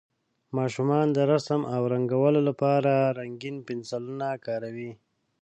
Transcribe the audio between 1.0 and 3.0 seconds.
د رسم او رنګولو لپاره